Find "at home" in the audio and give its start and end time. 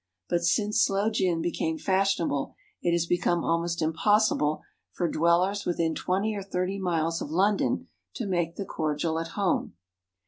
9.19-9.75